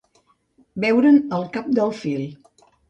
[0.85, 2.29] Veure'n el cap del fil.